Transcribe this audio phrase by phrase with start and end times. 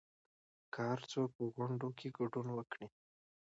[0.73, 2.87] که هرڅوک په غونډو کې ګډون وکړي